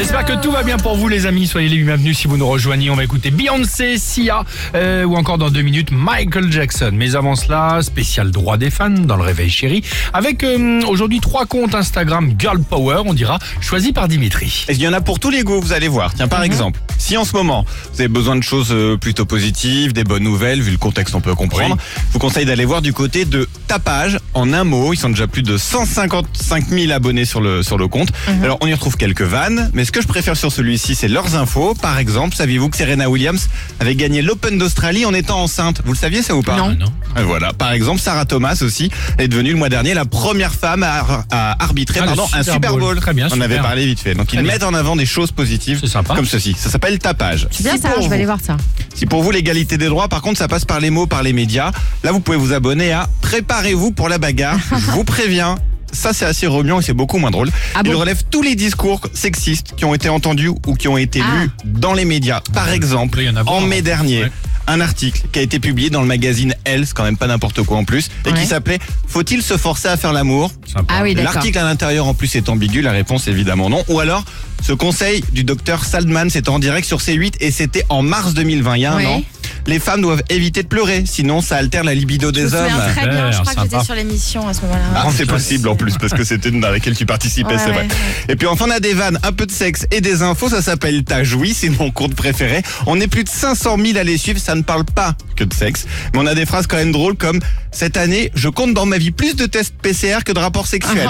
[0.00, 2.48] J'espère que tout va bien pour vous les amis, soyez les bienvenus si vous nous
[2.48, 2.88] rejoignez.
[2.88, 4.44] On va écouter Beyoncé, Sia
[4.74, 6.92] euh, ou encore dans deux minutes Michael Jackson.
[6.94, 11.44] Mais avant cela, spécial droit des fans dans le réveil chéri avec euh, aujourd'hui trois
[11.44, 14.64] comptes Instagram Girl Power, on dira, choisis par Dimitri.
[14.70, 16.14] Et il y en a pour tous les goûts, vous allez voir.
[16.14, 19.92] Tiens, par exemple, si en ce moment vous avez besoin de choses euh, plutôt positives,
[19.92, 21.76] des bonnes nouvelles, vu le contexte on peut comprendre,
[22.08, 24.18] je vous conseille d'aller voir du côté de Tapage.
[24.32, 27.86] En un mot, ils sont déjà plus de 155 000 abonnés sur le sur le
[27.86, 28.08] compte.
[28.42, 31.34] Alors on y retrouve quelques vannes, mais ce que je préfère sur celui-ci, c'est leurs
[31.34, 31.74] infos.
[31.74, 33.48] Par exemple, saviez-vous que Serena Williams
[33.80, 35.82] avait gagné l'Open d'Australie en étant enceinte?
[35.84, 36.56] Vous le saviez ça ou pas?
[36.60, 36.92] Ah, non.
[37.18, 37.52] Et Voilà.
[37.52, 41.24] Par exemple, Sarah Thomas aussi est devenue le mois dernier la première femme à, ar-
[41.32, 43.00] à arbitrer Ah, pardon, un Super Bowl.
[43.00, 43.44] Très bien, On super.
[43.46, 44.14] avait parlé vite fait.
[44.14, 44.52] Donc Très ils bien.
[44.52, 46.14] mettent en avant des choses positives C'est sympa.
[46.14, 46.54] comme ceci.
[46.56, 47.48] Ça s'appelle tapage.
[47.50, 48.56] C'est bien Si ça, pour je vais vous- aller voir ça.
[48.94, 51.32] si pour vous l'égalité des droits, par contre, ça passe par les mots, par les
[51.32, 51.72] médias,
[52.04, 54.56] là vous pouvez vous abonner à Préparez-vous pour la bagarre.
[54.70, 55.56] Je vous préviens.
[55.92, 57.50] Ça, c'est assez remuant et c'est beaucoup moins drôle.
[57.74, 61.20] Ah Il relève tous les discours sexistes qui ont été entendus ou qui ont été
[61.22, 61.42] Ah.
[61.44, 62.40] lus dans les médias.
[62.52, 64.32] Par exemple, en mai dernier, Ouais.
[64.66, 67.62] un article qui a été publié dans le magazine Elle, c'est quand même pas n'importe
[67.64, 68.38] quoi en plus, et Ouais.
[68.38, 68.78] qui s'appelait
[69.08, 70.52] Faut-il se forcer à faire l'amour?
[70.88, 71.34] Ah oui, d'accord.
[71.34, 73.82] L'article à l'intérieur en plus est ambigu, la réponse évidemment non.
[73.88, 74.24] Ou alors,
[74.62, 78.76] ce conseil du docteur Saldman, c'était en direct sur C8 et c'était en mars 2020,
[78.76, 79.06] il y a un Ouais.
[79.06, 79.22] an.
[79.66, 82.70] Les femmes doivent éviter de pleurer, sinon ça altère la libido Je des hommes.
[82.96, 84.80] très bien, je crois que j'étais sur l'émission à ce moment-là.
[84.96, 87.72] Ah, c'est possible en plus parce que c'était une dans laquelle tu participais, Ouais, c'est
[87.72, 87.88] vrai.
[88.28, 90.62] Et puis enfin on a des vannes, un peu de sexe et des infos, ça
[90.62, 92.62] s'appelle Ta joui, c'est mon compte préféré.
[92.86, 95.52] On est plus de 500 000 à les suivre, ça ne parle pas que de
[95.54, 97.40] sexe, mais on a des phrases quand même drôles comme
[97.72, 101.08] cette année, je compte dans ma vie plus de tests PCR que de rapports sexuels.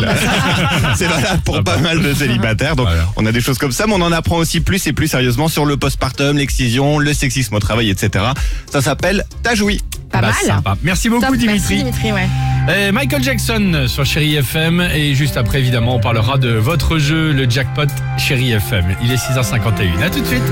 [0.96, 3.06] c'est valable pour pas mal de célibataires, donc Voilà.
[3.16, 5.48] on a des choses comme ça, mais on en apprend aussi plus et plus sérieusement
[5.48, 8.24] sur le postpartum, l'excision, le sexisme au travail, etc.
[8.70, 9.80] Ça s'appelle Ta joui.
[10.12, 10.34] Pas Bah, mal.
[10.44, 10.76] sympa.
[10.82, 11.56] Merci beaucoup Top, Dimitri.
[11.58, 12.28] Merci Dimitri, ouais.
[12.68, 17.32] Euh, Michael Jackson sur Chéri FM et juste après évidemment on parlera de votre jeu
[17.32, 17.86] le jackpot
[18.18, 18.96] Chéri FM.
[19.02, 20.02] Il est 6h51.
[20.02, 20.42] À tout de suite.